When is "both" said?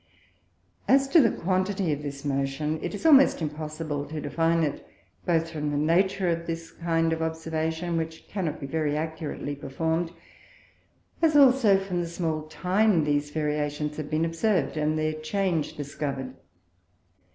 5.27-5.51